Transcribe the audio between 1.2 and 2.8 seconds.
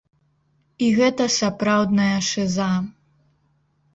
сапраўдная шыза.